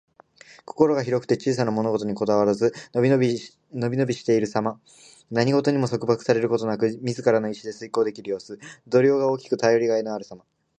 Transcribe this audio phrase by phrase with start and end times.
[0.65, 4.81] 心が広くて小さな物事にこだわらず、のびのびしているさま。
[5.29, 8.57] 何事にも束縛されることなく、自らの意志を遂行できる様子。
[8.87, 10.43] 度量が大きく、頼りがいのあるさま。